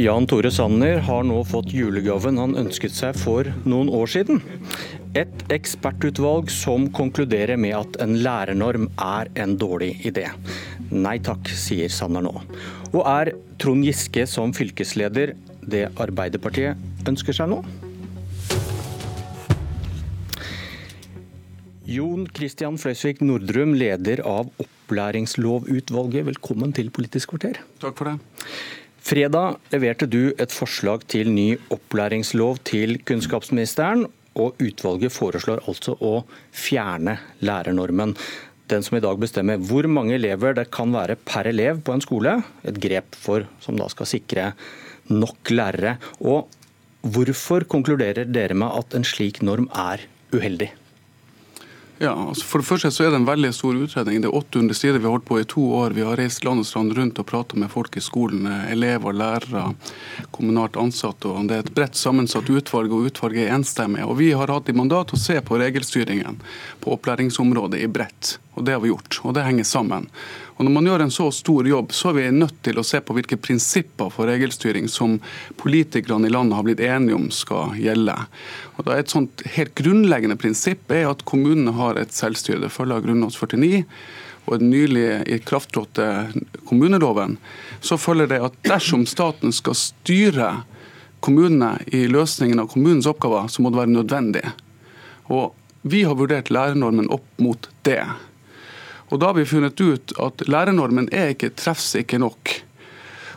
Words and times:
Jan 0.00 0.24
Tore 0.24 0.48
Sanner 0.48 1.02
har 1.04 1.26
nå 1.28 1.42
fått 1.44 1.74
julegaven 1.76 2.38
han 2.40 2.54
ønsket 2.56 2.94
seg 2.96 3.18
for 3.20 3.44
noen 3.68 3.90
år 3.92 4.08
siden. 4.08 4.38
Et 5.12 5.42
ekspertutvalg 5.52 6.48
som 6.54 6.86
konkluderer 6.96 7.60
med 7.60 7.74
at 7.76 7.98
en 8.00 8.14
lærernorm 8.24 8.86
er 8.96 9.28
en 9.42 9.58
dårlig 9.60 9.90
idé. 10.08 10.24
Nei 10.88 11.18
takk, 11.20 11.50
sier 11.52 11.92
Sanner 11.92 12.24
nå. 12.24 12.32
Og 12.94 13.02
er 13.02 13.34
Trond 13.60 13.84
Giske 13.84 14.24
som 14.30 14.54
fylkesleder 14.56 15.34
det 15.68 15.90
Arbeiderpartiet 16.00 16.80
ønsker 17.10 17.36
seg 17.36 17.52
nå? 17.52 17.60
Jon 21.90 22.24
Christian 22.32 22.80
Fløysvik 22.80 23.20
Nordrum, 23.20 23.76
leder 23.76 24.24
av 24.24 24.48
Opplæringslovutvalget, 24.64 26.24
velkommen 26.32 26.72
til 26.72 26.88
Politisk 26.88 27.34
kvarter. 27.34 27.60
Takk 27.84 28.00
for 28.00 28.14
det. 28.14 28.39
Fredag 29.10 29.56
leverte 29.72 30.06
du 30.06 30.30
et 30.38 30.52
forslag 30.54 31.02
til 31.10 31.32
ny 31.34 31.56
opplæringslov 31.74 32.60
til 32.68 33.00
kunnskapsministeren, 33.02 34.04
og 34.38 34.60
utvalget 34.62 35.10
foreslår 35.10 35.64
altså 35.66 35.96
å 35.98 36.20
fjerne 36.54 37.16
lærernormen. 37.42 38.12
Den 38.70 38.86
som 38.86 39.00
i 39.00 39.02
dag 39.02 39.18
bestemmer 39.18 39.58
hvor 39.66 39.88
mange 39.90 40.14
elever 40.14 40.54
det 40.54 40.68
kan 40.70 40.94
være 40.94 41.16
per 41.26 41.50
elev 41.50 41.80
på 41.82 41.96
en 41.96 42.04
skole. 42.04 42.36
Et 42.62 42.78
grep 42.78 43.18
for, 43.18 43.48
som 43.58 43.80
da 43.80 43.88
skal 43.90 44.06
sikre 44.12 44.44
nok 45.10 45.50
lærere. 45.58 45.96
Og 46.22 46.46
hvorfor 47.02 47.66
konkluderer 47.66 48.30
dere 48.30 48.54
med 48.54 48.78
at 48.78 48.94
en 48.94 49.08
slik 49.10 49.42
norm 49.42 49.66
er 49.74 50.06
uheldig? 50.30 50.70
Ja, 52.00 52.14
altså 52.16 52.46
For 52.48 52.62
det 52.62 52.64
første 52.64 52.88
så 52.96 53.04
er 53.04 53.10
det 53.12 53.18
en 53.20 53.26
veldig 53.28 53.50
stor 53.52 53.76
utredning. 53.76 54.22
Det 54.22 54.30
er 54.30 54.36
800 54.38 54.76
sider 54.78 54.96
vi 54.96 55.04
har 55.04 55.12
holdt 55.18 55.26
på 55.28 55.36
i 55.36 55.44
to 55.44 55.66
år. 55.82 55.92
Vi 55.92 56.04
har 56.06 56.16
reist 56.16 56.46
land 56.46 56.62
og 56.62 56.64
strand 56.64 56.94
rundt 56.96 57.20
og 57.20 57.26
prata 57.28 57.58
med 57.60 57.68
folk 57.68 57.98
i 58.00 58.00
skolen. 58.00 58.46
Elever, 58.72 59.12
lærere, 59.12 59.66
kommunalt 60.32 60.78
ansatte. 60.80 61.28
og 61.28 61.50
Det 61.50 61.58
er 61.58 61.66
et 61.66 61.74
bredt 61.76 62.00
sammensatt 62.00 62.48
utvalg, 62.48 62.88
og 62.96 63.10
utvalget 63.10 63.44
er 63.44 63.52
enstemmig. 63.58 64.06
Og 64.08 64.16
Vi 64.16 64.30
har 64.32 64.48
hatt 64.48 64.72
i 64.72 64.76
mandat 64.80 65.12
å 65.12 65.20
se 65.20 65.36
på 65.44 65.60
regelstyringen 65.60 66.40
på 66.80 66.96
opplæringsområdet 66.96 67.84
i 67.84 67.92
bredt. 67.92 68.38
Og 68.60 68.66
Det 68.66 68.74
har 68.76 68.80
vi 68.82 68.90
gjort, 68.92 69.20
og 69.24 69.32
det 69.34 69.46
henger 69.46 69.64
sammen. 69.64 70.08
Og 70.58 70.66
Når 70.66 70.72
man 70.74 70.86
gjør 70.90 71.02
en 71.06 71.10
så 71.10 71.30
stor 71.32 71.64
jobb, 71.64 71.92
så 71.96 72.10
er 72.10 72.18
vi 72.18 72.30
nødt 72.36 72.58
til 72.62 72.76
å 72.76 72.84
se 72.84 73.00
på 73.00 73.14
hvilke 73.16 73.38
prinsipper 73.40 74.10
for 74.12 74.28
regelstyring 74.28 74.90
som 74.92 75.16
politikerne 75.56 76.28
i 76.28 76.32
landet 76.34 76.58
har 76.58 76.66
blitt 76.66 76.82
enige 76.84 77.16
om 77.16 77.30
skal 77.32 77.72
gjelde. 77.80 78.18
Og 78.76 78.84
da 78.84 78.98
Et 79.00 79.08
sånt 79.08 79.40
helt 79.56 79.72
grunnleggende 79.74 80.36
prinsipp 80.36 80.92
er 80.92 81.08
at 81.08 81.24
kommunene 81.24 81.72
har 81.72 81.96
et 81.96 82.12
selvstyre. 82.12 82.60
Det 82.60 82.72
følger 82.72 83.00
av 83.00 83.06
Grunnlovs 83.06 83.40
49 83.40 83.86
og 84.46 84.58
den 84.58 84.70
nylig 84.70 85.22
ikrafttrådte 85.30 86.06
kommuneloven, 86.68 87.38
så 87.80 87.96
følger 87.96 88.26
det 88.26 88.40
at 88.44 88.56
dersom 88.66 89.06
staten 89.06 89.52
skal 89.52 89.76
styre 89.78 90.50
kommunene 91.20 91.78
i 91.86 92.06
løsningen 92.10 92.60
av 92.60 92.68
kommunens 92.72 93.08
oppgaver, 93.08 93.48
så 93.48 93.62
må 93.62 93.70
det 93.70 93.80
være 93.80 93.96
nødvendig. 93.96 94.44
Og 95.30 95.54
Vi 95.82 96.02
har 96.04 96.12
vurdert 96.12 96.50
lærernormen 96.52 97.06
opp 97.08 97.24
mot 97.40 97.64
det. 97.88 98.02
Og 99.10 99.18
Da 99.18 99.30
har 99.30 99.38
vi 99.38 99.44
funnet 99.48 99.80
ut 99.80 100.12
at 100.22 100.44
lærernormen 100.46 101.08
er 101.12 101.34
ikke 101.34 101.50
treffsikker 101.58 102.22
nok. 102.22 102.60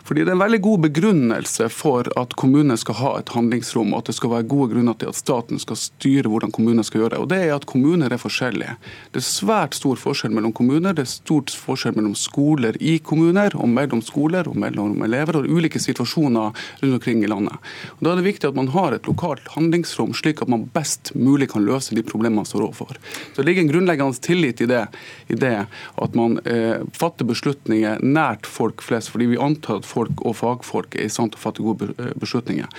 Fordi 0.04 0.24
Det 0.24 0.32
er 0.32 0.36
en 0.36 0.44
veldig 0.44 0.62
god 0.62 0.80
begrunnelse 0.84 1.70
for 1.72 2.08
at 2.20 2.34
kommunene 2.36 2.76
skal 2.80 2.98
ha 3.00 3.12
et 3.20 3.30
handlingsrom, 3.32 3.94
og 3.94 4.04
at 4.04 4.10
det 4.12 4.16
skal 4.18 4.34
være 4.34 4.48
gode 4.52 4.74
grunner 4.74 4.98
til 5.00 5.12
at 5.12 5.16
staten 5.16 5.62
skal 5.62 5.80
styre 5.80 6.28
hvordan 6.28 6.52
kommunene 6.52 6.84
skal 6.84 7.06
gjøre. 7.06 7.22
Og 7.24 7.30
Det 7.32 7.40
er 7.40 7.54
at 7.56 7.68
kommuner 7.70 8.12
er 8.12 8.20
forskjellige. 8.20 8.76
Det 9.14 9.22
er 9.22 9.28
svært 9.28 9.78
stor 9.80 9.96
forskjell 9.96 10.36
mellom 10.36 10.52
kommuner. 10.52 10.92
Det 10.92 11.06
er 11.06 11.12
stort 11.12 11.54
forskjell 11.56 11.96
mellom 11.96 12.18
skoler 12.20 12.76
i 12.84 12.98
kommuner, 13.00 13.56
og 13.56 13.70
mellom 13.72 14.02
skoler 14.04 14.50
og 14.52 14.58
mellom 14.60 15.00
elever, 15.08 15.40
og 15.40 15.48
ulike 15.48 15.80
situasjoner 15.80 16.52
rundt 16.84 16.98
omkring 17.00 17.24
i 17.24 17.32
landet. 17.32 17.56
Og 18.00 18.04
Da 18.04 18.12
er 18.12 18.20
det 18.20 18.28
viktig 18.28 18.50
at 18.50 18.60
man 18.60 18.68
har 18.76 18.92
et 18.92 19.08
lokalt 19.08 19.48
handlingsrom, 19.56 20.12
slik 20.14 20.42
at 20.42 20.52
man 20.52 20.68
best 20.74 21.14
mulig 21.16 21.50
kan 21.54 21.64
løse 21.64 21.96
de 21.96 22.04
problemene 22.04 22.44
man 22.44 22.50
står 22.50 22.68
overfor. 22.68 23.00
Så 23.34 23.40
Det 23.40 23.46
ligger 23.46 23.62
en 23.64 23.72
grunnleggende 23.72 24.20
tillit 24.20 24.62
i 24.62 24.66
det, 24.66 24.88
i 25.30 25.36
det 25.36 25.66
at 25.96 26.16
man 26.16 26.40
eh, 26.46 26.84
fatter 26.92 27.26
beslutninger 27.26 28.04
nært 28.04 28.46
folk 28.46 28.82
flest, 28.82 29.10
fordi 29.10 29.32
vi 29.32 29.38
antar 29.40 29.80
at 29.80 29.93
folk 29.94 30.24
og 30.26 30.36
fagfolk 30.40 30.98
er 30.98 31.08
i 31.08 31.14
stand 31.14 31.34
til 31.34 31.42
å 31.42 31.44
fatte 31.44 31.66
gode 31.66 31.92
eh, 31.98 32.12
beslutninger. 32.20 32.70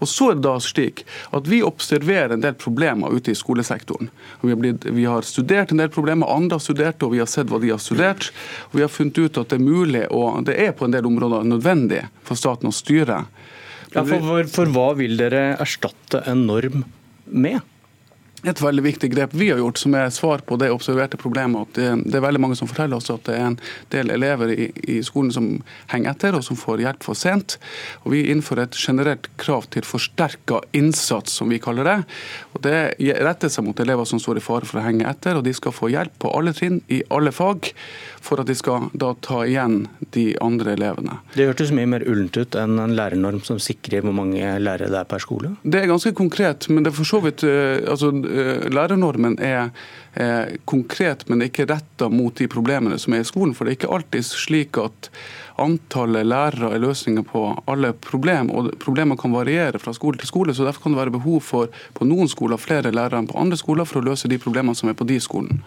Og 0.00 0.10
så 0.10 0.32
er 0.32 0.38
det 0.38 0.46
da 0.46 0.56
slik 0.62 1.04
at 1.32 1.48
Vi 1.52 1.62
observerer 1.66 2.34
en 2.36 2.44
del 2.44 2.54
problemer 2.58 3.12
ute 3.12 3.32
i 3.32 3.38
skolesektoren. 3.38 4.10
Vi 4.42 4.52
har, 4.52 4.60
blitt, 4.60 4.84
vi 4.84 5.06
har 5.08 5.26
studert 5.26 5.72
en 5.72 5.82
del 5.82 5.90
problemer, 5.92 6.30
andre 6.30 6.58
har 6.58 6.64
studert 6.64 7.02
og 7.02 7.14
vi 7.14 7.22
har 7.22 7.30
sett 7.30 7.50
hva 7.50 7.60
de 7.62 7.72
har 7.72 7.82
studert. 7.82 8.30
og 8.70 8.78
Vi 8.78 8.84
har 8.84 8.92
funnet 8.92 9.18
ut 9.18 9.40
at 9.40 9.52
det 9.52 9.58
er 9.58 9.66
mulig, 9.66 10.06
og 10.10 10.44
det 10.48 10.56
er 10.60 10.72
på 10.76 10.86
en 10.86 10.94
del 10.94 11.08
områder 11.08 11.48
nødvendig 11.48 12.06
for 12.26 12.38
staten 12.38 12.70
å 12.70 12.74
styre. 12.74 13.24
Ja, 13.92 14.04
for, 14.06 14.18
for, 14.24 14.48
for 14.48 14.72
hva 14.72 14.88
vil 14.96 15.18
dere 15.20 15.52
erstatte 15.60 16.22
en 16.30 16.46
norm 16.48 16.86
med? 17.26 17.60
Et 18.42 18.58
veldig 18.58 18.82
viktig 18.82 19.10
grep 19.12 19.34
vi 19.38 19.52
har 19.52 19.60
gjort, 19.60 19.78
som 19.78 19.94
er 19.94 20.08
svar 20.10 20.40
på 20.42 20.56
det 20.58 20.72
observerte 20.74 21.18
problemet. 21.20 21.68
at 21.68 21.78
det, 21.78 21.90
det, 22.10 22.16
er 22.18 22.24
veldig 22.24 22.40
mange 22.42 22.56
som 22.58 22.66
forteller 22.66 22.98
oss 22.98 23.10
at 23.14 23.22
det 23.28 23.36
er 23.38 23.44
en 23.52 23.58
del 23.94 24.10
elever 24.10 24.50
i, 24.50 24.66
i, 24.82 24.96
skolen 25.06 25.30
som 25.34 25.46
henger 25.92 26.10
etter, 26.10 26.34
og 26.34 26.42
som 26.42 26.58
får 26.58 26.82
hjelp 26.82 27.06
for 27.06 27.18
sent. 27.18 27.58
Og 28.02 28.16
Vi 28.16 28.24
innfører 28.32 28.66
et 28.66 28.78
generelt 28.78 29.28
krav 29.38 29.68
til 29.70 29.86
forsterka 29.86 30.58
innsats, 30.74 31.38
som 31.38 31.54
vi 31.54 31.60
kaller 31.62 31.86
det. 31.86 31.98
Og 32.56 32.64
Det 32.66 32.78
retter 33.22 33.52
seg 33.52 33.66
mot 33.68 33.78
elever 33.78 34.10
som 34.10 34.18
står 34.18 34.40
i 34.40 34.44
fare 34.44 34.66
for 34.66 34.80
å 34.82 34.86
henge 34.88 35.06
etter, 35.06 35.38
og 35.38 35.46
de 35.46 35.54
skal 35.54 35.76
få 35.76 35.92
hjelp 35.94 36.18
på 36.18 36.34
alle 36.34 36.54
trinn, 36.56 36.82
i 36.90 37.02
alle 37.14 37.30
fag, 37.30 37.70
for 38.22 38.42
at 38.42 38.50
de 38.50 38.58
skal 38.58 38.90
da 38.98 39.12
ta 39.22 39.42
igjen 39.46 39.86
de 40.14 40.32
andre 40.42 40.74
elevene. 40.76 41.20
Det 41.36 41.46
hørtes 41.46 41.72
mye 41.74 41.88
mer 41.90 42.06
ullent 42.10 42.36
ut 42.36 42.58
enn 42.58 42.78
en 42.82 42.94
lærernorm 42.98 43.42
som 43.46 43.58
sikrer 43.62 44.02
hvor 44.02 44.14
mange 44.16 44.42
lærere 44.62 44.90
det 44.90 45.00
er 45.00 45.08
per 45.10 45.22
skole? 45.22 45.54
Det 45.62 45.82
er 45.82 45.90
ganske 45.90 46.14
konkret, 46.18 46.68
men 46.70 46.82
det 46.82 46.92
er 46.92 46.98
for 46.98 47.08
så 47.08 47.22
vidt 47.24 47.46
eh, 47.46 47.82
altså, 47.90 48.12
lærernormen 48.72 49.38
er 49.42 49.70
konkret, 50.68 51.24
men 51.28 51.44
ikke 51.46 51.64
retta 51.70 52.08
mot 52.12 52.36
de 52.36 52.48
problemene 52.52 52.98
som 53.00 53.14
er 53.16 53.22
i 53.22 53.28
skolen. 53.28 53.54
For 53.56 53.64
det 53.64 53.72
er 53.72 53.78
ikke 53.80 53.94
alltid 53.96 54.26
slik 54.28 54.80
at 54.80 55.08
antallet 55.62 56.26
lærere 56.26 56.72
er 56.74 56.82
løsninger 56.82 57.24
på 57.28 57.44
alle 57.70 57.92
problemer, 57.92 58.54
og 58.54 58.78
problemer 58.82 59.16
kan 59.20 59.34
variere 59.34 59.80
fra 59.80 59.94
skole 59.96 60.20
til 60.20 60.28
skole. 60.28 60.54
så 60.54 60.64
Derfor 60.64 60.82
kan 60.82 60.92
det 60.92 61.00
være 61.00 61.16
behov 61.18 61.40
for 61.40 61.68
på 61.94 62.08
noen 62.08 62.28
skoler 62.28 62.60
flere 62.60 62.92
lærere 62.92 63.22
enn 63.22 63.30
på 63.30 63.38
andre 63.40 63.56
skoler 63.56 63.88
for 63.88 64.00
å 64.00 64.08
løse 64.10 64.28
de 64.28 64.40
problemene 64.40 64.76
som 64.76 64.88
er 64.88 64.98
på 64.98 65.08
de 65.08 65.20
skolene. 65.20 65.60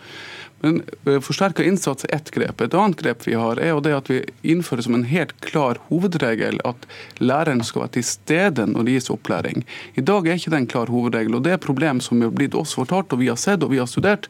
Men 0.65 0.81
eh, 1.05 1.19
Forsterka 1.21 1.63
innsats 1.63 2.07
er 2.07 2.15
ett 2.15 2.31
grep. 2.33 2.61
Et 2.61 2.73
annet 2.73 2.97
grep 2.97 3.27
vi 3.27 3.35
har, 3.37 3.59
er 3.61 3.75
jo 3.75 3.83
det 3.85 3.91
at 3.93 4.09
vi 4.09 4.23
innfører 4.41 4.81
som 4.81 4.97
en 4.97 5.05
helt 5.05 5.35
klar 5.45 5.77
hovedregel 5.91 6.57
at 6.65 6.87
læreren 7.21 7.61
skal 7.61 7.83
være 7.83 7.95
til 7.99 8.07
stede 8.09 8.65
når 8.71 8.87
det 8.87 8.95
gis 8.97 9.11
opplæring. 9.13 9.61
I 9.93 10.05
dag 10.09 10.25
er 10.25 10.39
ikke 10.39 10.55
det 10.55 10.61
en 10.63 10.71
klar 10.73 10.89
hovedregel. 10.89 11.37
og 11.37 11.45
Det 11.45 11.53
er 11.53 11.59
et 11.59 11.67
problem 11.67 12.01
som 12.01 12.23
er 12.25 12.33
blitt 12.33 12.57
oss 12.57 12.73
fortalt, 12.73 13.13
og 13.13 13.21
vi 13.21 13.29
har 13.29 13.37
sett 13.37 13.61
og 13.61 13.75
vi 13.75 13.81
har 13.83 13.89
studert, 13.91 14.25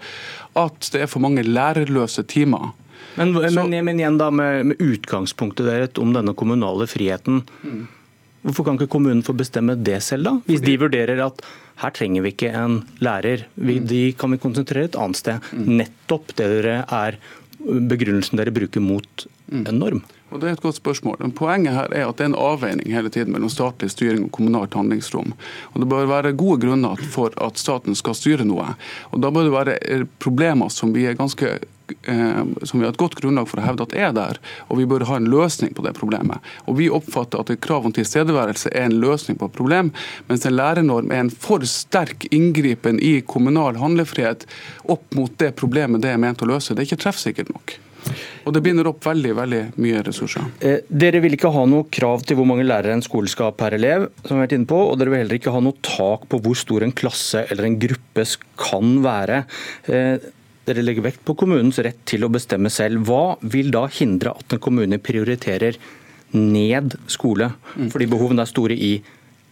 at 0.59 0.91
det 0.91 1.06
er 1.06 1.12
for 1.12 1.23
mange 1.23 1.46
lærerløse 1.47 2.28
timer. 2.28 2.73
Men, 3.16 3.31
men, 3.31 3.85
men 3.88 4.00
igjen 4.00 4.17
da 4.19 4.28
med, 4.28 4.73
med 4.73 4.81
utgangspunktet 4.84 5.69
deres 5.69 6.02
om 6.03 6.12
denne 6.12 6.35
kommunale 6.35 6.88
friheten. 6.91 7.46
Mm. 7.63 7.85
Hvorfor 8.46 8.67
kan 8.67 8.75
ikke 8.75 8.91
kommunen 8.91 9.23
få 9.25 9.34
bestemme 9.34 9.78
det 9.79 10.02
selv, 10.03 10.28
da? 10.28 10.34
Hvis 10.50 10.62
de 10.66 10.75
vurderer 10.84 11.23
at 11.23 11.40
her 11.81 11.95
trenger 11.95 12.23
vi 12.23 12.31
ikke 12.33 12.51
en 12.55 12.81
lærer, 13.03 13.47
vi, 13.55 13.79
mm. 13.79 13.87
de 13.89 14.01
kan 14.19 14.31
vi 14.31 14.41
konsentrere 14.41 14.89
et 14.89 14.99
annet 14.99 15.19
sted. 15.19 15.49
Mm. 15.51 15.71
Nettopp 15.81 16.35
det 16.35 16.49
dere 16.51 16.83
er 16.87 17.19
begrunnelsen 17.65 18.39
dere 18.39 18.53
bruker 18.55 18.83
mot 18.83 19.25
mm. 19.51 19.65
en 19.65 19.79
norm. 19.79 20.03
Og 20.33 20.41
det 20.41 20.49
er 20.49 20.55
et 20.57 20.63
godt 20.63 20.79
spørsmål. 20.79 21.19
Men 21.21 21.33
Poenget 21.35 21.75
her 21.75 21.91
er 21.93 22.07
at 22.07 22.17
det 22.17 22.25
er 22.25 22.31
en 22.31 22.39
avveining 22.39 22.91
hele 22.91 23.11
tiden 23.13 23.31
mellom 23.35 23.51
statlig 23.51 23.91
styring 23.93 24.25
og 24.25 24.33
kommunalt 24.35 24.73
handlingsrom. 24.75 25.35
Og 25.73 25.81
Det 25.81 25.89
bør 25.91 26.09
være 26.09 26.33
gode 26.35 26.59
grunner 26.65 26.99
for 27.13 27.35
at 27.43 27.61
staten 27.61 27.95
skal 27.95 28.17
styre 28.17 28.47
noe. 28.47 28.73
Og 29.11 29.21
Da 29.21 29.31
bør 29.31 29.47
det 29.47 29.55
være 29.55 30.07
problemer 30.19 30.73
som 30.73 30.95
vi 30.95 31.05
er 31.05 31.19
ganske 31.19 31.59
som 32.05 32.79
vi 32.79 32.85
har 32.85 32.93
et 32.93 32.99
godt 32.99 33.17
grunnlag 33.20 33.49
for 33.49 33.61
å 33.61 33.66
hevde 33.66 33.85
at 33.85 33.96
er 33.97 34.14
der, 34.16 34.40
og 34.70 34.79
vi 34.79 34.87
bør 34.90 35.05
ha 35.09 35.20
en 35.20 35.29
løsning 35.32 35.73
på 35.76 35.85
det 35.85 35.96
problemet. 35.97 36.43
Og 36.66 36.79
Vi 36.79 36.90
oppfatter 36.91 37.41
at 37.41 37.49
et 37.53 37.61
krav 37.64 37.85
om 37.87 37.93
tilstedeværelse 37.96 38.72
er 38.73 38.90
en 38.90 38.99
løsning 39.02 39.40
på 39.40 39.49
et 39.49 39.55
problem, 39.55 39.91
mens 40.29 40.46
en 40.46 40.58
lærernorm 40.58 41.11
er 41.11 41.26
en 41.26 41.34
for 41.34 41.64
sterk 41.70 42.28
inngripen 42.35 42.99
i 42.99 43.22
kommunal 43.22 43.79
handlefrihet 43.82 44.46
opp 44.91 45.16
mot 45.16 45.34
det 45.41 45.55
problemet 45.59 46.03
det 46.03 46.14
er 46.14 46.22
ment 46.22 46.43
å 46.43 46.49
løse. 46.49 46.73
Det 46.73 46.84
er 46.84 46.90
ikke 46.91 47.03
treffsikkert 47.05 47.52
nok. 47.53 47.79
Og 48.46 48.53
det 48.53 48.61
binder 48.66 48.88
opp 48.90 49.02
veldig 49.05 49.31
veldig 49.38 49.61
mye 49.81 50.03
ressurser. 50.05 50.46
Eh, 50.61 50.84
dere 50.90 51.22
vil 51.23 51.34
ikke 51.38 51.52
ha 51.53 51.64
noe 51.70 51.88
krav 51.93 52.26
til 52.28 52.38
hvor 52.38 52.47
mange 52.49 52.66
lærere 52.67 52.93
en 52.93 53.05
skole 53.05 53.31
skal 53.31 53.49
ha 53.49 53.55
per 53.58 53.78
elev, 53.78 54.08
som 54.22 54.35
vi 54.35 54.38
har 54.38 54.46
vært 54.46 54.58
inne 54.59 54.70
på, 54.70 54.81
og 54.85 54.99
dere 55.02 55.14
vil 55.14 55.23
heller 55.23 55.40
ikke 55.40 55.53
ha 55.55 55.64
noe 55.66 55.81
tak 55.85 56.28
på 56.29 56.41
hvor 56.46 56.59
stor 56.59 56.85
en 56.85 56.93
klasse 56.96 57.46
eller 57.49 57.67
en 57.67 57.79
gruppe 57.81 58.28
kan 58.61 58.97
være. 59.05 59.43
Eh, 59.90 60.31
dere 60.66 60.84
legger 60.85 61.06
vekt 61.06 61.23
på 61.28 61.35
kommunens 61.38 61.79
rett 61.85 62.02
til 62.09 62.26
å 62.26 62.32
bestemme 62.34 62.72
selv. 62.73 63.06
Hva 63.08 63.35
vil 63.53 63.72
da 63.73 63.85
hindre 63.91 64.34
at 64.35 64.56
en 64.56 64.62
kommune 64.62 65.00
prioriterer 65.02 65.78
ned 66.35 66.97
skole, 67.12 67.52
mm. 67.76 67.90
fordi 67.94 68.09
behovene 68.12 68.44
er 68.44 68.52
store 68.52 68.76
i 68.76 68.94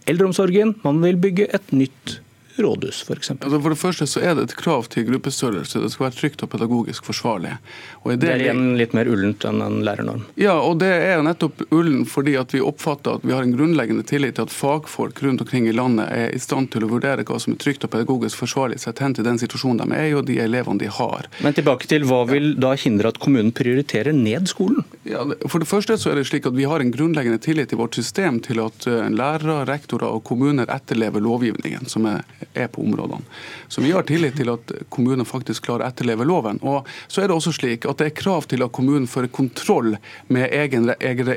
eldreomsorgen? 0.09 0.77
Man 0.83 1.01
vil 1.05 1.19
bygge 1.21 1.49
et 1.53 1.73
nytt 1.75 2.17
rådhus 2.57 3.01
f.eks.? 3.07 3.31
Altså 3.33 3.59
for 3.59 3.73
det 3.73 3.79
første 3.81 4.07
så 4.09 4.21
er 4.21 4.35
det 4.37 4.47
et 4.47 4.55
krav 4.57 4.87
til 4.93 5.07
gruppestørrelse. 5.07 5.81
Det 5.81 5.91
skal 5.93 6.07
være 6.07 6.17
trygt 6.19 6.43
og 6.45 6.51
pedagogisk 6.53 7.07
forsvarlig. 7.07 7.55
Og 8.03 8.11
det, 8.11 8.19
det, 8.23 8.31
er 8.33 8.43
igjen 8.47 8.75
litt 8.79 8.95
mer 8.97 9.09
ullent 9.09 9.45
enn 9.47 9.61
en 9.63 9.79
lærernorm? 9.85 10.25
Ja, 10.39 10.55
og 10.61 10.79
det 10.83 10.91
er 10.91 11.23
nettopp 11.25 11.65
ullen 11.73 12.03
fordi 12.09 12.35
at 12.39 12.53
vi 12.53 12.61
oppfatter 12.63 13.19
at 13.19 13.25
vi 13.25 13.33
har 13.35 13.45
en 13.45 13.55
grunnleggende 13.55 14.05
tillit 14.07 14.37
til 14.37 14.47
at 14.47 14.53
fagfolk 14.53 15.23
rundt 15.25 15.43
omkring 15.45 15.67
i 15.69 15.75
landet 15.75 16.09
er 16.13 16.33
i 16.35 16.41
stand 16.41 16.71
til 16.73 16.85
å 16.85 16.91
vurdere 16.91 17.25
hva 17.27 17.39
som 17.41 17.55
er 17.55 17.61
trygt 17.63 17.87
og 17.87 17.93
pedagogisk 17.95 18.43
forsvarlig 18.43 18.81
sett 18.83 19.01
hen 19.03 19.15
til 19.17 19.27
den 19.27 19.39
situasjonen 19.41 19.83
de 19.83 19.97
er 19.97 20.11
i 20.11 20.17
og 20.17 20.27
de 20.29 20.39
elevene 20.43 20.81
de 20.83 20.91
har. 20.91 21.29
Men 21.43 21.57
tilbake 21.57 21.89
til 21.89 22.07
hva 22.09 22.23
vil 22.29 22.53
da 22.61 22.73
hindre 22.79 23.13
at 23.13 23.21
kommunen 23.23 23.53
prioriterer 23.55 24.15
ned 24.15 24.49
skolen? 24.51 24.83
Ja, 25.07 25.25
for 25.47 25.63
det 25.63 25.69
første 25.69 25.97
så 25.99 26.11
er 26.11 26.19
det 26.19 26.27
slik 26.29 26.47
at 26.47 26.55
Vi 26.55 26.67
har 26.69 26.79
en 26.79 26.93
grunnleggende 26.93 27.41
tillit 27.41 27.73
i 27.73 27.79
vårt 27.79 27.95
system 27.97 28.39
til 28.43 28.61
at 28.63 28.87
eh, 28.87 29.09
lærere, 29.11 29.63
rektorer 29.67 30.07
og 30.07 30.23
kommuner 30.27 30.69
etterlever 30.71 31.23
lovgivningen 31.23 31.89
som 31.89 32.05
er 32.07 32.23
er 32.53 32.69
på 32.71 32.83
områdene. 32.83 33.21
Så 33.67 33.81
vi 33.81 33.91
har 33.91 34.05
tillit 34.07 34.37
til 34.37 34.51
at 34.53 34.73
kommunene 34.93 35.25
faktisk 35.27 35.67
klarer 35.67 35.85
å 35.85 35.91
etterleve 35.91 36.27
loven. 36.27 36.59
Og 36.61 36.89
så 37.07 37.23
er 37.23 37.29
det 37.29 37.37
også 37.37 37.53
slik 37.55 37.87
at 37.89 38.01
det 38.01 38.09
er 38.11 38.17
krav 38.17 38.47
til 38.51 38.65
at 38.65 38.73
kommunen 38.75 39.07
fører 39.09 39.31
kontroll 39.33 39.95
med 40.33 40.49
egen, 40.53 40.89
egen 40.99 41.31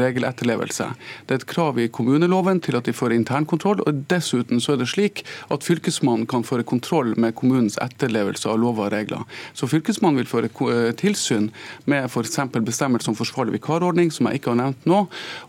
regeletterlevelse. 0.00 0.90
Det 1.26 1.36
er 1.36 1.42
et 1.42 1.48
krav 1.50 1.80
i 1.80 1.88
kommuneloven 1.92 2.62
til 2.64 2.78
at 2.78 2.88
de 2.88 2.94
fører 2.96 3.16
internkontroll. 3.18 3.82
og 3.86 4.04
Dessuten 4.10 4.62
så 4.62 4.74
er 4.74 4.82
det 4.82 4.90
slik 4.92 5.24
at 5.50 5.66
fylkesmannen 5.66 6.28
kan 6.30 6.46
føre 6.46 6.66
kontroll 6.66 7.14
med 7.20 7.34
kommunens 7.38 7.78
etterlevelse 7.82 8.48
av 8.50 8.60
lover 8.60 8.88
og 8.88 8.94
regler. 8.94 9.24
Så 9.56 9.68
fylkesmannen 9.70 10.20
vil 10.20 10.30
føre 10.30 10.50
eh, 10.50 10.90
tilsyn 10.98 11.50
med 11.90 12.08
f.eks. 12.08 12.38
bestemmelser 12.60 13.12
om 13.12 13.18
forsvarlig 13.18 13.58
vikarordning, 13.58 14.10
som 14.14 14.28
jeg 14.28 14.40
ikke 14.40 14.54
har 14.54 14.60
nevnt 14.62 14.88
nå, 14.88 15.04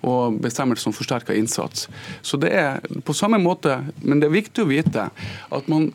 og 0.07 0.39
bestemmelser 0.43 0.91
om 0.91 0.95
forsterka 0.95 1.35
innsats. 1.37 1.87
Så 2.21 2.39
det 2.41 2.51
er 2.57 2.81
på 3.05 3.15
samme 3.17 3.39
måte, 3.41 3.79
men 4.01 4.21
det 4.21 4.29
er 4.29 4.37
viktig 4.37 4.65
å 4.65 4.69
vite 4.69 5.00
at 5.57 5.69
man, 5.71 5.89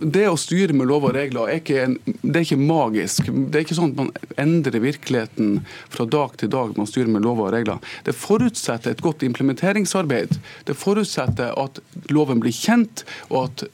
det 0.00 0.26
å 0.30 0.38
styre 0.40 0.76
med 0.76 0.90
lov 0.90 1.08
og 1.08 1.16
regler 1.16 1.50
er 1.50 1.60
ikke, 1.62 1.84
en, 1.84 1.96
det 2.22 2.34
er 2.34 2.46
ikke 2.46 2.60
magisk. 2.60 3.30
Det 3.30 3.60
er 3.60 3.66
ikke 3.66 3.78
sånn 3.78 3.92
at 3.92 4.00
man 4.00 4.12
endrer 4.40 4.82
virkeligheten 4.82 5.60
fra 5.92 6.06
dag 6.10 6.36
til 6.40 6.52
dag 6.52 6.76
man 6.78 6.88
styrer 6.88 7.10
med 7.12 7.26
lov 7.26 7.42
og 7.44 7.52
regler. 7.54 7.80
Det 8.06 8.16
forutsetter 8.16 8.94
et 8.94 9.04
godt 9.04 9.24
implementeringsarbeid. 9.26 10.38
Det 10.68 10.78
forutsetter 10.78 11.54
at 11.60 11.82
loven 12.12 12.42
blir 12.42 12.54
kjent, 12.54 13.04
og 13.30 13.38
at 13.44 13.64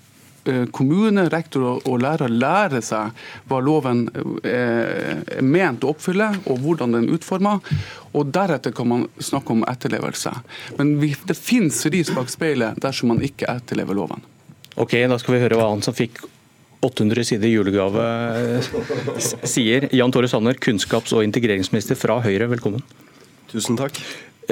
eh, 0.48 0.64
kommune, 0.76 1.28
rektor 1.32 1.66
og 1.76 1.98
lærer 2.02 2.32
lærer 2.32 2.84
seg 2.84 3.26
hva 3.50 3.60
loven 3.64 4.06
eh, 4.42 5.18
er 5.38 5.42
ment 5.44 5.84
å 5.84 5.94
oppfylle, 5.94 6.32
og 6.46 6.62
hvordan 6.64 6.96
den 6.96 7.08
er 7.08 7.18
utforma. 7.18 7.58
Og 8.16 8.32
deretter 8.32 8.72
kan 8.76 8.88
man 8.92 9.08
snakke 9.18 9.52
om 9.52 9.66
etterlevelse. 9.68 10.32
Men 10.78 10.96
det 11.00 11.36
finnes 11.38 11.84
ris 11.92 12.12
bak 12.16 12.32
speilet 12.32 12.80
dersom 12.82 13.14
man 13.14 13.24
ikke 13.24 13.50
etterlever 13.52 13.98
loven. 13.98 14.24
Ok, 14.76 14.92
da 15.08 15.16
skal 15.20 15.36
vi 15.36 15.40
høre 15.40 15.56
hva 15.56 15.70
han 15.70 15.84
som 15.84 15.94
fikk 15.96 16.20
800 16.84 17.24
sider 17.24 17.48
julegave 17.48 18.02
sier. 19.48 19.88
Jan 19.96 20.12
Tore 20.12 20.28
Sanner, 20.28 20.58
kunnskaps- 20.60 21.14
og 21.16 21.24
integreringsminister 21.24 21.96
fra 21.98 22.18
Høyre, 22.24 22.50
velkommen. 22.52 22.84
Tusen 23.48 23.78
takk. 23.80 23.98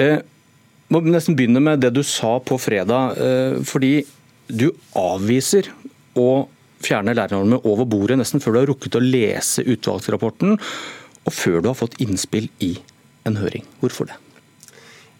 Eh, 0.01 0.17
må 0.89 1.03
nesten 1.05 1.37
begynne 1.37 1.61
med 1.61 1.83
det 1.85 1.93
du 1.93 2.01
sa 2.03 2.39
på 2.41 2.57
fredag. 2.61 3.21
Eh, 3.21 3.61
fordi 3.69 3.93
du 4.49 4.71
avviser 4.97 5.69
å 6.17 6.47
fjerne 6.85 7.15
lærernormen 7.17 7.61
over 7.65 7.85
bordet 7.89 8.17
nesten 8.19 8.41
før 8.41 8.55
du 8.57 8.61
har 8.63 8.69
rukket 8.73 8.97
å 8.97 9.05
lese 9.05 9.65
utvalgsrapporten, 9.65 10.57
og 11.25 11.33
før 11.33 11.61
du 11.61 11.71
har 11.71 11.77
fått 11.77 11.97
innspill 12.01 12.49
i 12.65 12.75
en 13.25 13.37
høring. 13.41 13.65
Hvorfor 13.81 14.09
det? 14.09 14.17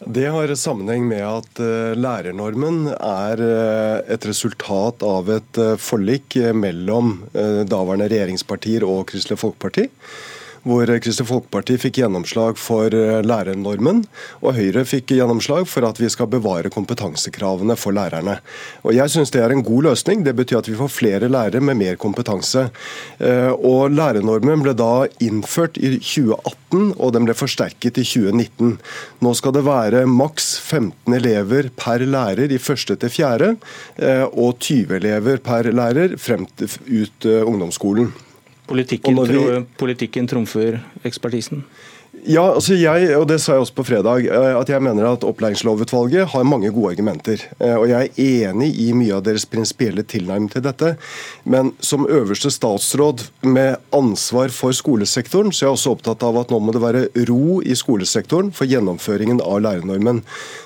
Det 0.04 0.26
har 0.26 0.54
sammenheng 0.54 1.06
med 1.08 1.22
at 1.24 1.60
eh, 1.62 1.94
lærernormen 1.96 2.90
er 2.92 3.40
eh, 3.40 4.12
et 4.12 4.26
resultat 4.28 5.00
av 5.06 5.30
et 5.32 5.60
eh, 5.62 5.76
forlik 5.80 6.36
mellom 6.52 7.14
daværende 7.32 8.10
regjeringspartier 8.12 8.84
og 8.84 9.06
Kristelig 9.08 9.40
Folkeparti 9.40 9.86
hvor 10.66 10.90
Kristelig 11.02 11.28
Folkeparti 11.30 11.76
fikk 11.78 12.00
gjennomslag 12.00 12.58
for 12.58 12.94
eh, 12.94 13.20
lærernormen, 13.26 14.02
og 14.42 14.56
Høyre 14.56 14.82
fikk 14.88 15.14
gjennomslag 15.14 15.68
for 15.70 15.86
at 15.86 16.00
vi 16.02 16.10
skal 16.10 16.30
bevare 16.32 16.72
kompetansekravene 16.74 17.76
for 17.78 17.94
lærerne. 17.96 18.40
Og 18.82 18.96
Jeg 18.96 19.12
syns 19.12 19.32
det 19.34 19.44
er 19.44 19.54
en 19.54 19.64
god 19.66 19.86
løsning. 19.90 20.24
Det 20.26 20.34
betyr 20.36 20.60
at 20.60 20.70
vi 20.70 20.78
får 20.78 20.92
flere 20.92 21.30
lærere 21.30 21.62
med 21.62 21.78
mer 21.78 22.00
kompetanse. 22.02 22.66
Eh, 23.20 23.52
og 23.54 23.94
Lærernormen 23.94 24.64
ble 24.66 24.74
da 24.76 25.06
innført 25.22 25.78
i 25.78 25.94
2018, 26.00 26.92
og 26.98 27.14
den 27.14 27.28
ble 27.28 27.38
forsterket 27.38 28.02
i 28.02 28.06
2019. 28.06 28.76
Nå 29.22 29.34
skal 29.38 29.54
det 29.54 29.66
være 29.68 30.04
maks 30.10 30.56
15 30.58 31.14
elever 31.20 31.70
per 31.78 32.02
lærer 32.02 32.50
i 32.50 32.62
første 32.62 32.98
til 32.98 33.12
fjerde, 33.12 33.54
eh, 34.02 34.26
og 34.26 34.58
20 34.58 34.98
elever 34.98 35.38
per 35.38 35.70
lærer 35.70 36.18
frem 36.18 36.48
til 36.58 36.74
ut 36.90 37.26
ungdomsskolen. 37.46 38.10
Politikken, 38.66 39.18
vi... 39.28 39.64
politikken 39.76 40.26
trumfer 40.26 40.80
ekspertisen? 41.06 41.64
Ja, 42.24 42.42
altså 42.56 42.74
jeg, 42.74 43.10
og 43.18 43.26
det 43.28 43.36
sa 43.42 43.54
jeg 43.54 43.62
også 43.66 43.74
på 43.76 43.84
fredag, 43.86 44.24
eh, 44.24 44.54
at 44.56 44.70
jeg 44.72 44.82
mener 44.82 45.04
at 45.10 45.24
opplæringslovutvalget 45.26 46.30
har 46.32 46.46
mange 46.48 46.70
gode 46.72 46.94
argumenter. 46.94 47.42
Eh, 47.60 47.74
og 47.76 47.90
jeg 47.90 48.08
er 48.08 48.50
enig 48.50 48.70
i 48.82 48.88
mye 48.96 49.18
av 49.18 49.24
deres 49.26 49.44
prinsipielle 49.46 50.02
tilnærming 50.02 50.48
til 50.50 50.64
dette. 50.64 50.94
Men 51.44 51.74
som 51.78 52.06
øverste 52.08 52.50
statsråd 52.50 53.26
med 53.44 53.76
ansvar 53.94 54.50
for 54.54 54.74
skolesektoren, 54.74 55.52
så 55.52 55.66
er 55.66 55.68
jeg 55.68 55.76
også 55.76 55.92
opptatt 55.94 56.24
av 56.26 56.38
at 56.40 56.54
nå 56.54 56.60
må 56.62 56.74
det 56.74 56.82
være 56.82 57.04
ro 57.28 57.60
i 57.60 57.76
skolesektoren 57.76 58.48
for 58.56 58.70
gjennomføringen 58.70 59.42
av 59.44 59.60
lærernormen. 59.66 60.22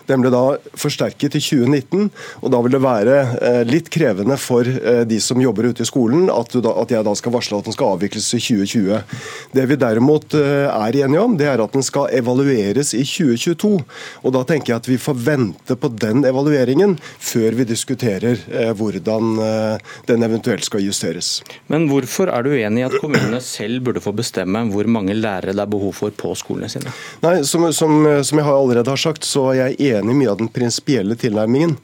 Den 0.08 0.22
ble 0.22 0.32
da 0.32 0.44
forsterket 0.78 1.36
i 1.36 1.42
2019, 1.44 2.08
og 2.40 2.54
da 2.54 2.62
vil 2.62 2.76
det 2.76 2.82
være 2.86 3.18
eh, 3.40 3.60
litt 3.68 3.90
krevende 3.92 4.38
for 4.40 4.64
de 5.10 5.20
som 5.22 5.40
jobber 5.42 5.72
ute 5.72 5.82
i 5.84 5.88
skolen, 5.88 6.30
at, 6.32 6.54
jeg 6.54 7.04
da 7.04 7.14
skal 7.18 7.34
varsle 7.34 7.58
at 7.58 7.68
den 7.68 7.76
skal 7.76 7.96
avvikles 7.96 8.32
i 8.38 8.40
2020. 8.40 9.20
Det 9.56 9.68
vi 9.68 9.80
derimot 9.80 10.34
er 10.38 11.02
enige 11.04 11.20
om, 11.20 11.36
det 11.40 11.48
er 11.50 11.62
at 11.62 11.74
den 11.74 11.84
skal 11.86 12.10
evalueres 12.14 12.92
i 12.94 13.02
2022. 13.06 13.72
Og 14.24 14.34
Da 14.36 14.44
tenker 14.48 14.74
jeg 14.74 14.82
at 14.82 14.90
vi 14.90 14.98
får 15.00 15.18
vente 15.26 15.76
på 15.76 15.90
den 16.00 16.24
evalueringen 16.28 16.96
før 17.18 17.56
vi 17.58 17.66
diskuterer 17.68 18.38
eh, 18.50 18.72
hvordan 18.76 19.40
eh, 19.44 19.90
den 20.10 20.26
eventuelt 20.26 20.66
skal 20.66 20.84
justeres. 20.84 21.40
Men 21.72 21.88
hvorfor 21.90 22.30
er 22.32 22.44
du 22.44 22.52
uenig 22.54 22.84
i 22.84 22.88
at 22.88 22.98
kommunene 23.02 23.40
selv 23.44 23.84
burde 23.86 24.02
få 24.04 24.14
bestemme 24.16 24.66
hvor 24.70 24.88
mange 24.90 25.16
lærere 25.16 25.54
det 25.56 25.64
er 25.64 25.72
behov 25.72 25.96
for 25.96 26.14
på 26.14 26.34
skolene 26.38 26.70
sine? 26.72 26.92
Nei, 27.24 27.40
Som, 27.50 27.66
som, 27.74 28.04
som 28.26 28.40
jeg 28.40 28.46
allerede 28.46 28.92
har 28.92 29.00
sagt, 29.00 29.26
så 29.26 29.50
er 29.50 29.60
jeg 29.60 29.94
enig 29.96 30.14
i 30.14 30.20
mye 30.22 30.32
av 30.32 30.40
den 30.40 30.50
prinsipielle 30.52 31.16
tilnærmingen. 31.18 31.76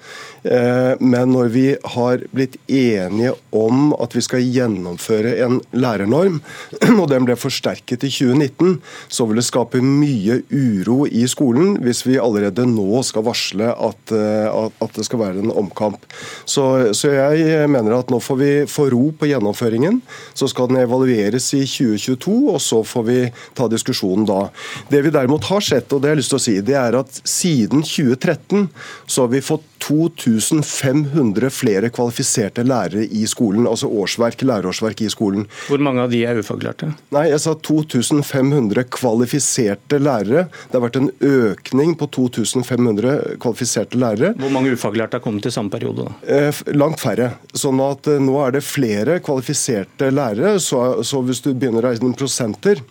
Eh, 0.46 0.94
men 1.00 1.32
når 1.32 1.50
vi 1.54 1.66
har 1.96 2.22
blitt 2.30 2.56
enige 2.70 3.32
om 3.56 3.90
at 3.98 4.14
vi 4.14 4.22
skal 4.22 4.44
gjennomføre 4.44 5.34
en 5.46 5.58
lærernorm, 5.74 6.40
og 7.00 7.06
den 7.10 7.26
ble 7.26 7.36
forsterket 7.38 8.06
i 8.06 8.12
2019, 8.12 8.78
så 9.08 9.26
vil 9.26 9.40
det 9.40 9.45
skape 9.46 9.80
mye 9.82 10.40
uro 10.50 11.04
i 11.06 11.24
skolen 11.30 11.76
hvis 11.84 12.02
vi 12.06 12.18
allerede 12.20 12.66
nå 12.68 13.02
skal 13.06 13.24
varsle 13.26 13.70
at, 13.72 14.14
eh, 14.14 14.46
at 14.82 14.98
det 14.98 15.06
skal 15.06 15.22
være 15.22 15.44
en 15.44 15.54
omkamp. 15.54 16.02
Så, 16.44 16.92
så, 16.96 17.12
jeg 17.14 17.70
mener 17.70 17.98
at 17.98 18.10
nå 18.12 18.20
får 18.22 18.40
vi 18.40 18.50
få 18.70 18.88
ro 18.92 19.10
på 19.16 19.30
gjennomføringen. 19.30 20.00
Så 20.36 20.50
skal 20.52 20.70
den 20.70 20.82
evalueres 20.82 21.48
i 21.56 21.62
2022, 21.66 22.36
og 22.52 22.60
så 22.62 22.82
får 22.86 23.06
vi 23.06 23.20
ta 23.56 23.68
diskusjonen 23.70 24.26
da. 24.28 24.46
Det 24.90 25.02
vi 25.06 25.14
derimot 25.14 25.48
har 25.50 25.64
sett, 25.64 25.92
og 25.92 26.02
det 26.02 26.10
har 26.10 26.16
jeg 26.16 26.24
lyst 26.24 26.34
til 26.34 26.40
å 26.40 26.46
si, 26.46 26.56
det 26.66 26.78
er 26.80 26.98
at 27.00 27.22
siden 27.22 27.84
2013 27.86 28.68
så 29.06 29.26
har 29.26 29.32
vi 29.32 29.44
fått 29.44 29.66
2500 29.82 31.50
flere 31.54 31.90
kvalifiserte 31.94 32.64
lærere 32.66 33.04
i 33.06 33.26
skolen, 33.30 33.66
altså 33.68 33.88
årsverk, 33.90 34.42
lærerårsverk 34.46 35.02
i 35.06 35.10
skolen. 35.12 35.46
Hvor 35.68 35.82
mange 35.82 36.04
av 36.04 36.12
de 36.12 36.22
er 36.26 36.40
ufaglærte? 36.40 36.90
Nei, 37.14 37.26
jeg 37.32 37.42
sa 37.44 37.54
2500 37.54 38.86
kvalifiserte 38.96 40.00
lærere. 40.02 40.46
Det 40.70 40.78
har 40.78 40.84
vært 40.86 41.00
en 41.00 41.10
økning 41.20 41.94
på 42.00 42.10
2500 42.16 43.38
kvalifiserte 43.42 44.00
lærere. 44.00 44.34
Hvor 44.40 44.52
mange 44.54 44.74
ufaglærte 44.76 45.20
har 45.20 45.24
kommet 45.24 45.46
i 45.48 45.54
samme 45.54 45.72
periode? 45.72 46.08
da? 46.08 46.16
Eh, 46.26 46.64
langt 46.76 47.02
færre. 47.02 47.32
Sånn 47.56 47.80
at 47.84 48.08
eh, 48.10 48.22
nå 48.22 48.36
er 48.44 48.56
det 48.56 48.64
flere 48.66 49.20
kvalifiserte 49.24 50.10
lærere. 50.14 50.56
Så, 50.62 50.82
så 51.06 51.22
hvis 51.26 51.42
du 51.44 51.52
begynner 51.52 51.84
å 51.84 51.90
regne 51.90 52.16
prosenter, 52.16 52.82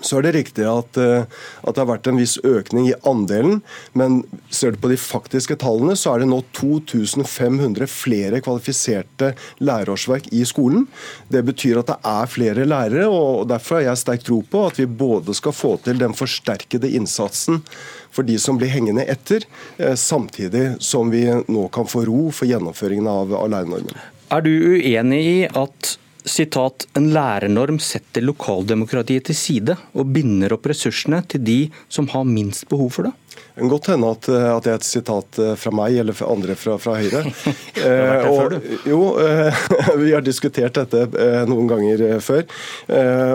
så 0.00 0.18
er 0.18 0.26
det 0.26 0.34
riktig 0.36 0.66
at, 0.68 0.98
eh, 1.00 1.24
at, 1.62 1.74
det 1.74 1.82
har 1.82 1.88
vært 1.90 2.08
en 2.10 2.20
viss 2.20 2.36
økning 2.46 2.90
i 2.90 2.96
andelen, 3.08 3.60
men 3.98 4.22
ser 4.52 4.74
du 4.74 4.80
på 4.82 4.90
de 4.92 4.98
faktiske 5.00 5.58
tallene, 5.62 5.96
så 5.98 6.14
er 6.14 6.22
det 6.22 6.30
nå 6.30 6.40
2500 6.56 7.88
flere 7.90 8.42
kvalifiserte 8.44 9.32
lærerårsverk 9.60 10.30
i 10.36 10.44
skolen. 10.48 10.86
Det 11.32 11.44
betyr 11.46 11.82
at 11.82 11.92
det 11.92 11.98
er 12.12 12.30
flere 12.30 12.68
lærere, 12.68 13.08
og 13.08 13.48
derfor 13.50 13.80
har 13.80 13.90
jeg 13.90 14.02
sterk 14.04 14.26
tro 14.26 14.40
på 14.42 14.66
at 14.68 14.80
vi 14.80 14.88
både 14.88 15.36
skal 15.36 15.56
få 15.56 15.76
til 15.84 16.00
den 16.00 16.16
forsterkede 16.16 16.90
innsatsen 16.96 17.62
for 18.10 18.26
de 18.26 18.36
som 18.42 18.58
blir 18.58 18.72
hengende 18.72 19.06
etter, 19.08 19.44
eh, 19.78 19.94
samtidig 19.94 20.80
som 20.82 21.12
vi 21.12 21.26
nå 21.28 21.68
kan 21.74 21.88
få 21.88 22.04
ro 22.08 22.30
for 22.34 22.50
gjennomføringen 22.50 23.06
av, 23.10 23.34
av 23.34 23.50
lærernormen. 23.52 24.08
Er 24.30 24.44
du 24.46 24.50
uenig 24.50 25.20
i 25.26 25.38
at 25.48 25.96
sitat, 26.28 26.86
en 26.98 27.10
lærernorm 27.14 27.80
setter 27.82 28.24
lokaldemokratiet 28.24 29.28
til 29.30 29.38
side 29.38 29.76
og 29.94 30.12
binder 30.14 30.56
opp 30.56 30.68
ressursene 30.70 31.22
til 31.30 31.44
de 31.44 31.60
som 31.88 32.08
har 32.12 32.28
minst 32.28 32.68
behov 32.70 32.92
for 32.96 33.08
det? 33.08 33.14
Det 33.60 33.60
kan 33.60 33.68
godt 33.68 33.86
hende 33.86 34.10
at, 34.10 34.28
at, 34.28 34.64
det 34.64 34.70
er 34.70 34.78
et 34.78 34.86
sitat 34.86 35.38
eh, 35.42 35.52
fra 35.58 35.72
meg 35.74 35.96
eller 36.00 36.16
fra 36.16 36.30
andre 36.32 36.54
fra, 36.58 36.76
fra 36.80 36.94
Høyre. 36.96 37.22
eh, 37.86 38.28
og, 38.30 38.54
jo, 38.88 39.00
eh, 39.20 39.60
vi 40.02 40.14
har 40.14 40.24
diskutert 40.24 40.78
dette 40.78 41.02
eh, 41.10 41.42
noen 41.50 41.68
ganger 41.70 42.04
eh, 42.06 42.16
før. 42.24 42.44
Eh, 42.86 43.34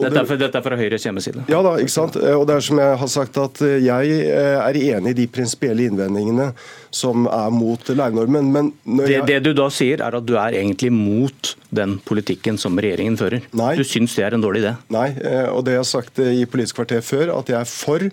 dette, 0.00 0.24
er, 0.24 0.34
dette, 0.40 0.58
er 0.58 0.66
fra 0.66 0.78
Høyres 0.80 1.06
hjemmeside? 1.06 1.46
Ja 1.52 1.62
da, 1.64 1.76
ikke 1.80 1.94
sant. 1.94 2.18
Og 2.18 2.46
det 2.48 2.58
er 2.58 2.66
som 2.68 2.82
jeg 2.82 3.00
har 3.04 3.12
sagt 3.12 3.40
at 3.40 3.62
jeg 3.62 4.18
er 4.32 4.80
enig 4.82 5.14
i 5.14 5.20
de 5.22 5.28
prinsipielle 5.30 5.86
innvendingene 5.90 6.52
som 6.92 7.26
er 7.30 7.52
mot 7.54 7.88
lærernormen. 7.88 8.50
Men 8.52 8.72
det, 8.84 9.12
jeg... 9.14 9.26
det, 9.30 9.38
du 9.46 9.52
da 9.56 9.68
sier 9.72 10.02
er 10.04 10.18
at 10.18 10.26
du 10.28 10.34
er 10.36 10.58
egentlig 10.58 10.92
mot 10.92 11.54
den 11.72 11.96
politikken 12.04 12.11
som 12.60 12.78
regjeringen 12.78 13.16
fører? 13.18 13.46
Nei. 13.56 13.72
Du 13.78 13.84
syns 13.86 14.14
det 14.18 14.26
er 14.26 14.36
en 14.36 14.44
dårlig 14.44 14.62
idé? 14.64 14.74
Nei, 14.92 15.08
og 15.52 15.64
det 15.64 15.76
jeg 15.76 15.82
har 15.82 15.88
sagt 15.88 16.22
i 16.22 16.44
Politisk 16.46 16.80
kvarter 16.80 17.00
før, 17.04 17.32
at 17.38 17.48
jeg 17.48 17.58
er 17.60 17.68
for 17.68 18.08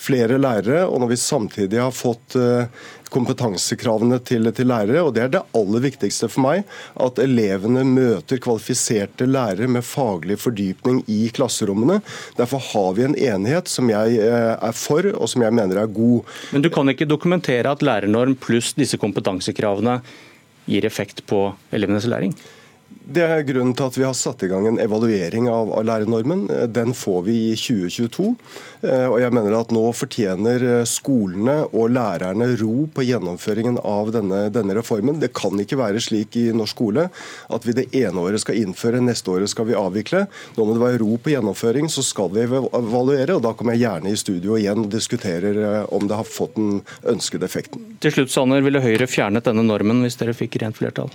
flere 0.00 0.38
lærere. 0.40 0.84
Og 0.88 1.00
når 1.02 1.12
vi 1.12 1.20
samtidig 1.20 1.80
har 1.80 1.94
fått 1.94 2.36
eh, 2.38 2.66
kompetansekravene 3.14 4.18
til, 4.26 4.50
til, 4.56 4.68
lærere, 4.70 5.04
og 5.04 5.14
det 5.14 5.24
er 5.24 5.32
det 5.36 5.44
aller 5.56 5.84
viktigste 5.84 6.28
for 6.32 6.44
meg, 6.46 6.64
at 7.00 7.20
elevene 7.22 7.84
møter 7.86 8.40
kvalifiserte 8.42 9.28
lærere 9.28 9.68
med 9.70 9.86
faglig 9.86 10.38
fordypning 10.42 11.02
i 11.10 11.28
klasserommene. 11.34 12.00
Derfor 12.38 12.62
har 12.72 12.98
vi 12.98 13.06
en 13.08 13.18
enighet 13.18 13.70
som 13.70 13.90
jeg 13.92 14.18
eh, 14.18 14.52
er 14.54 14.76
for, 14.78 15.06
og 15.14 15.30
som 15.30 15.46
jeg 15.46 15.54
mener 15.54 15.82
er 15.82 15.94
god. 16.00 16.34
Men 16.54 16.66
du 16.66 16.70
kan 16.74 16.90
ikke 16.90 17.08
dokumentere 17.08 17.70
at 17.70 17.84
lærernorm 17.86 18.36
pluss 18.40 18.74
disse 18.78 19.00
kompetansekravene 19.00 20.00
gir 20.70 20.86
effekt 20.88 21.26
på 21.28 21.46
elevenes 21.76 22.06
læring? 22.08 22.32
Det 23.04 23.20
er 23.20 23.42
grunnen 23.44 23.74
til 23.76 23.84
at 23.84 23.96
vi 23.98 24.04
har 24.06 24.14
satt 24.16 24.42
i 24.46 24.48
gang 24.48 24.64
en 24.64 24.78
evaluering 24.80 25.44
av, 25.52 25.74
lærernormen. 25.84 26.46
Den 26.72 26.94
får 26.96 27.18
vi 27.26 27.34
i 27.50 27.56
2022. 27.58 28.30
Eh, 28.80 29.04
og 29.10 29.18
jeg 29.20 29.34
mener 29.36 29.56
at 29.58 29.74
nå 29.76 29.82
fortjener 29.92 30.64
skolene 30.88 31.58
og 31.66 31.92
lærerne 31.92 32.48
ro 32.62 32.86
på 32.88 33.04
gjennomføringen 33.04 33.76
av 33.84 34.08
denne, 34.14 34.46
denne, 34.54 34.76
reformen. 34.78 35.20
Det 35.20 35.34
kan 35.36 35.60
ikke 35.60 35.78
være 35.80 36.00
slik 36.00 36.38
i 36.40 36.46
norsk 36.56 36.74
skole 36.74 37.04
at 37.54 37.66
vi 37.68 37.74
det 37.76 37.84
ene 37.94 38.24
året 38.24 38.42
skal 38.42 38.56
innføre, 38.58 39.02
neste 39.04 39.30
året 39.30 39.52
skal 39.52 39.68
vi 39.68 39.76
avvikle. 39.78 40.24
Nå 40.56 40.64
må 40.64 40.74
det 40.74 40.82
være 40.82 41.02
ro 41.04 41.18
på 41.20 41.34
gjennomføring, 41.34 41.90
så 41.92 42.02
skal 42.02 42.32
vi 42.34 42.46
evaluere. 42.48 43.36
og 43.36 43.44
Da 43.44 43.52
kommer 43.52 43.76
jeg 43.76 43.84
gjerne 43.84 44.10
i 44.10 44.18
studio 44.18 44.56
igjen 44.58 44.86
og 44.86 44.90
diskuterer 44.96 45.60
eh, 45.60 45.92
om 45.94 46.08
det 46.08 46.18
har 46.18 46.26
fått 46.26 46.56
den 46.56 46.80
ønskede 47.12 47.46
effekten. 47.46 47.84
Til 48.00 48.16
slutt, 48.16 48.32
Sanner, 48.32 48.64
ville 48.64 48.82
Høyre 48.82 49.06
fjernet 49.06 49.46
denne 49.46 49.62
normen 49.68 50.02
hvis 50.02 50.18
dere 50.18 50.34
fikk 50.36 50.58
rent 50.64 50.80
flertall? 50.80 51.12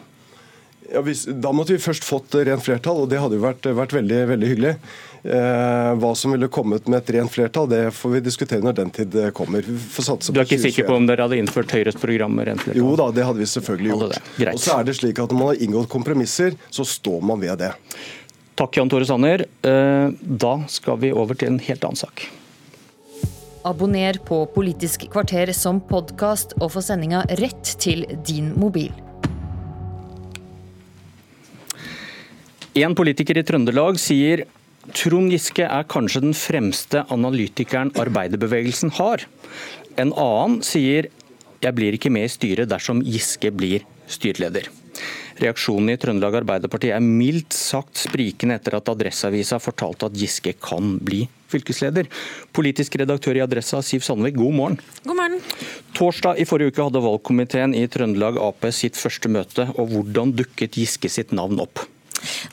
Ja, 0.93 1.01
hvis, 1.05 1.25
da 1.27 1.51
måtte 1.53 1.75
vi 1.75 1.81
først 1.81 2.05
fått 2.05 2.33
rent 2.33 2.63
flertall, 2.65 3.03
og 3.03 3.09
det 3.11 3.19
hadde 3.21 3.37
jo 3.37 3.43
vært, 3.43 3.67
vært 3.77 3.93
veldig, 3.93 4.19
veldig 4.31 4.49
hyggelig. 4.49 4.73
Eh, 5.19 5.89
hva 5.99 6.11
som 6.15 6.31
ville 6.31 6.47
kommet 6.47 6.87
med 6.87 7.01
et 7.01 7.11
rent 7.17 7.31
flertall, 7.31 7.67
det 7.69 7.81
får 7.95 8.13
vi 8.15 8.21
diskutere 8.23 8.63
når 8.63 8.77
den 8.77 8.93
tid 8.95 9.17
kommer. 9.35 9.65
du 9.65 10.39
er 10.39 10.45
ikke 10.45 10.61
sikker 10.63 10.87
på 10.87 10.95
om 10.95 11.09
dere 11.09 11.27
hadde 11.27 11.41
innført 11.41 11.73
Høyres 11.75 11.99
program 11.99 12.37
med 12.39 12.49
rent 12.49 12.63
flertall? 12.63 12.79
Jo 12.79 12.95
da, 12.99 13.09
det 13.15 13.27
hadde 13.27 13.43
vi 13.43 13.49
selvfølgelig 13.51 13.91
gjort. 13.93 14.53
Og 14.53 14.63
så 14.63 14.79
er 14.79 14.87
det 14.87 14.95
slik 14.97 15.19
at 15.19 15.33
Når 15.33 15.39
man 15.39 15.51
har 15.51 15.61
inngått 15.67 15.91
kompromisser, 15.91 16.55
så 16.71 16.87
står 16.87 17.21
man 17.21 17.43
ved 17.43 17.59
det. 17.61 17.73
Takk, 18.59 18.79
Jan 18.79 18.89
Tore 18.91 19.05
Sanner. 19.07 19.45
Eh, 19.61 20.07
da 20.19 20.53
skal 20.71 20.99
vi 21.03 21.13
over 21.13 21.37
til 21.37 21.53
en 21.53 21.59
helt 21.63 21.85
annen 21.85 21.99
sak. 21.99 22.25
Abonner 23.67 24.17
på 24.23 24.45
Politisk 24.55 25.03
kvarter 25.11 25.51
som 25.53 25.83
podkast 25.83 26.55
og 26.61 26.71
få 26.73 26.83
sendinga 26.83 27.25
rett 27.43 27.75
til 27.83 28.07
din 28.27 28.53
mobil. 28.59 28.95
En 32.77 32.93
politiker 32.93 33.37
i 33.39 33.41
Trøndelag 33.41 33.97
sier 33.97 34.43
Trond 34.93 35.33
Giske 35.33 35.65
er 35.65 35.87
kanskje 35.89 36.21
den 36.21 36.35
fremste 36.37 37.01
analytikeren 37.09 37.89
arbeiderbevegelsen 37.97 38.93
har. 38.99 39.25
En 39.97 40.13
annen 40.13 40.59
sier 40.65 41.09
jeg 41.59 41.75
blir 41.75 41.97
ikke 41.97 42.11
med 42.13 42.27
i 42.27 42.31
styret 42.31 42.69
dersom 42.69 43.01
Giske 43.01 43.49
blir 43.51 43.87
styreleder. 44.09 44.69
Reaksjonen 45.39 45.93
i 45.93 45.97
Trøndelag 45.97 46.41
Arbeiderparti 46.41 46.91
er 46.93 47.03
mildt 47.03 47.55
sagt 47.55 47.97
sprikende 47.97 48.59
etter 48.59 48.77
at 48.77 48.89
Adresseavisa 48.91 49.57
fortalte 49.63 50.09
at 50.09 50.17
Giske 50.19 50.53
kan 50.61 50.97
bli 51.01 51.23
fylkesleder. 51.49 52.09
Politisk 52.53 52.99
redaktør 53.01 53.39
i 53.39 53.43
Adressa, 53.43 53.81
Siv 53.81 54.05
Sandvik, 54.05 54.37
god 54.37 54.57
morgen. 54.57 54.81
God 55.07 55.17
morgen. 55.17 55.39
Torsdag 55.97 56.37
i 56.37 56.45
forrige 56.45 56.75
uke 56.75 56.85
hadde 56.85 57.01
valgkomiteen 57.07 57.73
i 57.73 57.87
Trøndelag 57.89 58.37
Ap 58.43 58.67
sitt 58.75 58.99
første 58.99 59.31
møte, 59.31 59.71
og 59.79 59.95
hvordan 59.95 60.35
dukket 60.37 60.77
Giske 60.77 61.09
sitt 61.09 61.33
navn 61.33 61.63
opp? 61.63 61.87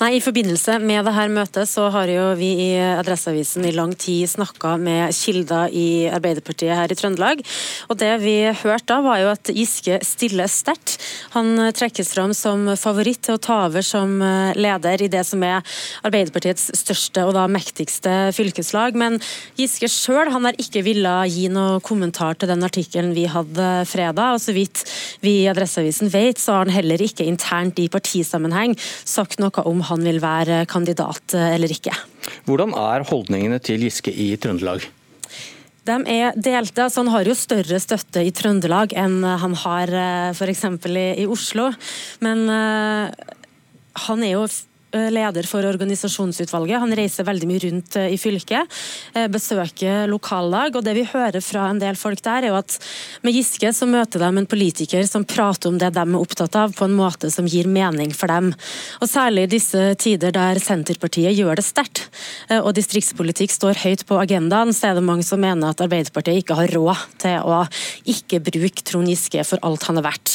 Nei, 0.00 0.16
I 0.16 0.23
forbindelse 0.25 0.78
med 0.82 1.06
dette 1.06 1.26
møtet 1.32 1.70
så 1.70 1.88
har 1.94 2.11
jo 2.11 2.26
vi 2.38 2.50
i 2.66 2.70
Adresseavisen 2.78 3.66
i 3.68 3.75
lang 3.75 3.94
tid 3.99 4.28
snakka 4.30 4.76
med 4.80 5.14
kilder 5.16 5.73
i 5.73 6.06
Arbeiderpartiet 6.12 6.76
her 6.76 6.92
i 6.92 6.99
Trøndelag. 6.99 7.42
Og 7.90 7.99
Det 8.00 8.12
vi 8.23 8.37
hørte 8.46 8.87
da, 8.87 9.00
var 9.02 9.18
jo 9.23 9.30
at 9.32 9.50
Giske 9.50 9.99
stiller 10.06 10.50
sterkt. 10.50 10.96
Han 11.35 11.56
trekkes 11.75 12.12
fram 12.14 12.35
som 12.37 12.68
favoritt 12.78 13.25
til 13.26 13.37
å 13.37 13.42
ta 13.42 13.58
over 13.66 13.82
som 13.82 14.20
leder 14.56 15.02
i 15.02 15.11
det 15.11 15.25
som 15.26 15.42
er 15.46 15.64
Arbeiderpartiets 16.06 16.70
største 16.78 17.25
og 17.26 17.35
da 17.37 17.46
mektigste 17.50 18.14
fylkeslag. 18.37 18.94
Men 18.99 19.18
Giske 19.58 19.90
sjøl 19.90 20.30
har 20.32 20.61
ikke 20.61 20.85
villet 20.87 21.32
gi 21.32 21.49
noe 21.52 21.80
kommentar 21.85 22.38
til 22.38 22.50
den 22.52 22.64
artikkelen 22.66 23.14
vi 23.16 23.26
hadde 23.30 23.70
fredag. 23.90 24.37
Og 24.37 24.44
så 24.44 24.54
vidt 24.56 24.85
vi 25.25 25.40
i 25.42 25.50
Adresseavisen 25.50 26.12
vet, 26.12 26.38
så 26.40 26.56
har 26.56 26.66
han 26.66 26.76
heller 26.76 27.02
ikke 27.02 27.26
internt 27.26 27.80
i 27.82 27.88
partisammenheng 27.92 28.76
sagt 29.04 29.40
noe 29.42 29.52
om 29.64 29.80
han 29.88 30.04
vil 30.06 30.20
være 30.22 30.64
kandidat 30.70 31.34
eh, 31.36 31.54
eller 31.56 31.72
ikke. 31.72 31.94
Hvordan 32.48 32.75
er 32.76 33.06
holdningene 33.08 33.60
til 33.62 33.86
Giske 33.86 34.12
i 34.12 34.34
Trøndelag? 34.40 34.84
De 35.86 35.96
er 36.10 36.34
delte. 36.34 36.82
altså 36.82 37.04
Han 37.04 37.12
har 37.14 37.28
jo 37.28 37.36
større 37.38 37.78
støtte 37.80 38.25
i 38.26 38.32
Trøndelag 38.34 38.94
enn 38.98 39.20
han 39.22 39.54
har 39.62 39.92
eh, 39.94 40.30
f.eks. 40.34 40.64
I, 40.90 41.06
i 41.22 41.26
Oslo. 41.30 41.70
Men 42.25 42.46
uh, 42.50 43.12
han 44.06 44.25
er 44.25 44.34
jo 44.34 44.46
leder 45.12 45.47
for 45.49 45.67
organisasjonsutvalget. 45.67 46.81
Han 46.83 46.95
reiser 46.97 47.26
veldig 47.26 47.49
mye 47.50 47.62
rundt 47.67 47.97
eh, 48.00 48.12
i 48.15 48.19
fylket, 48.21 48.73
eh, 49.15 49.26
besøker 49.33 50.07
lokallag. 50.11 50.76
og 50.76 50.85
Det 50.87 50.95
vi 50.97 51.05
hører 51.11 51.43
fra 51.45 51.69
en 51.71 51.81
del 51.83 51.99
folk 51.99 52.23
der, 52.25 52.47
er 52.47 52.55
jo 52.55 52.59
at 52.59 52.79
med 53.26 53.37
Giske 53.37 53.73
så 53.75 53.88
møter 53.88 54.23
de 54.23 54.31
en 54.31 54.49
politiker 54.49 55.05
som 55.09 55.26
prater 55.29 55.71
om 55.71 55.79
det 55.81 55.93
de 55.95 56.03
er 56.03 56.17
opptatt 56.19 56.57
av, 56.59 56.75
på 56.76 56.87
en 56.88 56.97
måte 56.97 57.31
som 57.33 57.49
gir 57.49 57.69
mening 57.69 58.15
for 58.17 58.33
dem. 58.33 58.53
Og 59.00 59.11
Særlig 59.17 59.47
i 59.47 59.53
disse 59.57 59.83
tider 60.03 60.35
der 60.35 60.59
Senterpartiet 60.61 61.33
gjør 61.37 61.57
det 61.57 61.65
sterkt, 61.65 62.03
og 62.53 62.75
distriktspolitikk 62.76 63.55
står 63.55 63.79
høyt 63.81 64.03
på 64.05 64.19
agendaen, 64.21 64.75
så 64.76 64.91
er 64.91 64.99
det 64.99 65.05
mange 65.07 65.25
som 65.25 65.41
mener 65.41 65.73
at 65.73 65.81
Arbeiderpartiet 65.81 66.43
ikke 66.43 66.59
har 66.59 66.73
råd 66.75 67.07
til 67.23 67.47
å 67.47 67.62
ikke 68.12 68.43
bruke 68.45 68.85
Trond 68.85 69.09
Giske 69.09 69.41
for 69.49 69.62
alt 69.65 69.87
han 69.88 70.03
er 70.03 70.05
verdt. 70.05 70.35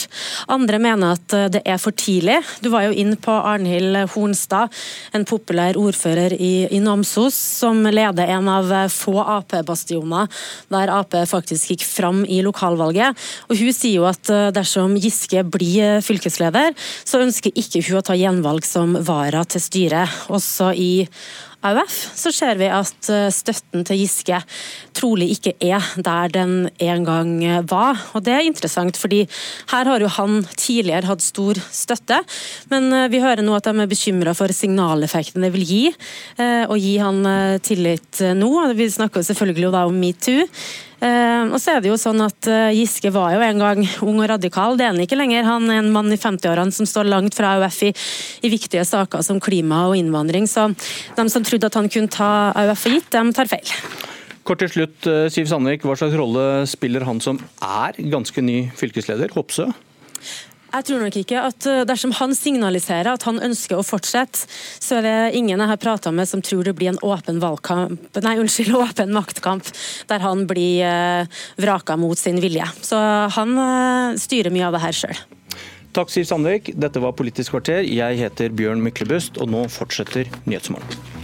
Andre 0.51 0.79
mener 0.81 1.19
at 1.19 1.37
det 1.53 1.61
er 1.61 1.77
for 1.83 1.93
tidlig. 1.93 2.39
Du 2.63 2.71
var 2.73 2.87
jo 2.87 2.95
inn 2.97 3.13
på 3.21 3.35
Arnhild 3.37 3.99
Hornstad 4.15 4.50
Ropstad, 4.51 4.71
en 5.15 5.25
populær 5.25 5.77
ordfører 5.79 6.33
i, 6.35 6.67
i 6.71 6.79
Namsos, 6.83 7.35
som 7.35 7.83
leder 7.87 8.31
en 8.35 8.49
av 8.51 8.71
få 8.91 9.19
Ap-bastioner 9.21 10.27
der 10.71 10.91
Ap 10.91 11.15
faktisk 11.27 11.71
gikk 11.71 11.85
fram 11.85 12.23
i 12.25 12.41
lokalvalget. 12.43 13.15
Og 13.49 13.57
Hun 13.57 13.71
sier 13.73 14.01
jo 14.01 14.07
at 14.09 14.29
eh, 14.29 14.51
dersom 14.51 14.97
Giske 14.99 15.43
blir 15.43 16.01
fylkesleder, 16.03 16.73
så 17.05 17.21
ønsker 17.23 17.55
ikke 17.55 17.83
hun 17.87 18.01
å 18.01 18.05
ta 18.05 18.17
gjenvalg 18.17 18.67
som 18.67 18.97
vara 19.05 19.43
til 19.45 19.63
styret. 19.63 20.27
Også 20.31 20.71
i 20.75 20.91
AUF, 21.61 21.95
så 22.17 22.31
ser 22.33 22.57
vi 22.57 22.69
at 22.73 23.09
eh, 23.13 23.27
støtten 23.29 23.83
til 23.85 23.99
Giske 24.01 24.39
trolig 24.97 25.27
ikke 25.35 25.53
er 25.61 25.85
der 26.01 26.31
den 26.33 26.55
en 26.81 27.05
gang 27.05 27.33
eh, 27.45 27.61
var. 27.69 27.99
Og 28.17 28.23
Det 28.25 28.33
er 28.33 28.47
interessant, 28.47 28.97
fordi 28.97 29.21
her 29.69 29.89
har 29.91 30.01
jo 30.01 30.09
han 30.09 30.41
tidligere 30.57 31.05
hatt 31.11 31.21
stor 31.21 31.61
støtte, 31.69 32.23
men 32.73 32.89
eh, 32.97 33.09
vi 33.13 33.21
hører 33.21 33.45
nå 33.45 33.53
at 33.57 33.69
de 33.69 33.75
er 33.77 33.91
bekymra 33.91 34.33
for 34.37 34.49
signaleffekten 34.55 35.45
det 35.45 35.53
vil 35.53 35.65
gi 35.65 35.83
å 36.41 36.75
gi 36.77 36.93
han 37.01 37.25
tillit 37.65 38.19
nå. 38.37 38.49
Vi 38.77 38.87
snakker 38.89 39.23
selvfølgelig 39.25 39.69
om 39.81 39.97
metoo. 40.01 40.47
Uh, 41.01 41.49
og 41.49 41.57
så 41.57 41.73
er 41.73 41.81
det 41.81 41.89
jo 41.89 41.97
sånn 41.97 42.21
at 42.21 42.45
uh, 42.45 42.69
Giske 42.77 43.09
var 43.13 43.33
jo 43.33 43.41
en 43.41 43.61
gang 43.63 43.79
ung 44.05 44.19
og 44.21 44.27
radikal, 44.29 44.77
det 44.77 44.85
er 44.85 44.93
han 44.93 45.01
ikke 45.01 45.17
lenger. 45.17 45.47
Han 45.47 45.65
er 45.73 45.81
en 45.81 45.89
mann 45.95 46.13
i 46.13 46.19
50-årene 46.21 46.75
som 46.75 46.85
står 46.85 47.09
langt 47.09 47.37
fra 47.37 47.55
AUF 47.57 47.81
i, 47.87 47.91
i, 48.45 48.51
viktige 48.53 48.85
saker 48.85 49.25
som 49.25 49.41
klima 49.41 49.87
og 49.89 49.97
innvandring. 49.97 50.45
Så 50.45 50.69
de 51.17 51.27
som 51.33 51.45
trodde 51.47 51.71
at 51.71 51.79
han 51.79 51.89
kunne 51.89 52.11
ta 52.13 52.51
AUF 52.53 52.85
for 52.85 52.93
gitt, 52.93 53.09
de 53.13 53.33
tar 53.33 53.49
feil. 53.49 53.73
Kort 54.45 54.61
til 54.61 54.71
slutt, 54.73 55.05
eh, 55.05 55.27
Siv 55.29 55.45
Sandvik, 55.49 55.83
Hva 55.85 55.93
slags 55.97 56.17
rolle 56.17 56.65
spiller 56.69 57.05
han 57.05 57.21
som 57.21 57.37
er 57.61 57.97
ganske 58.09 58.41
ny 58.41 58.71
fylkesleder, 58.77 59.33
Hopsø? 59.37 59.67
Jeg 60.71 60.87
tror 60.87 61.01
nok 61.03 61.17
ikke 61.19 61.41
at 61.43 61.67
eh, 61.67 61.81
dersom 61.87 62.13
han 62.15 62.33
signaliserer 62.35 63.11
at 63.11 63.25
han 63.27 63.41
ønsker 63.43 63.79
å 63.79 63.85
fortsette, 63.85 64.45
så 64.79 64.99
er 64.99 65.07
det 65.07 65.15
ingen 65.39 65.59
jeg 65.59 65.71
har 65.71 65.81
prata 65.81 66.13
med 66.15 66.29
som 66.29 66.43
tror 66.43 66.63
det 66.67 66.75
blir 66.79 66.93
en 66.93 67.01
åpen 67.03 67.41
valgkamp, 67.43 68.07
nei, 68.23 68.37
unnskyld, 68.39 68.75
åpen 68.85 69.11
maktkamp 69.15 69.67
der 70.11 70.23
han 70.23 70.45
blir 70.49 70.85
eh, 70.87 71.43
vraka 71.61 71.99
mot 71.99 72.19
sin 72.19 72.39
vilje. 72.43 72.67
Så 72.87 72.99
han 73.35 73.55
eh, 73.59 74.19
styrer 74.21 74.53
mye 74.53 74.69
av 74.69 74.77
det 74.77 74.85
her 74.85 74.99
sjøl. 75.03 75.23
Takk, 75.91 76.07
Siv 76.07 76.23
Sandvik. 76.23 76.71
Dette 76.79 77.01
var 77.03 77.17
Politisk 77.19 77.57
kvarter. 77.57 77.83
Jeg 77.83 78.21
heter 78.21 78.53
Bjørn 78.55 78.79
Myklebust, 78.85 79.41
og 79.43 79.51
nå 79.51 79.65
fortsetter 79.71 80.31
Nyhetsmorgen. 80.47 81.20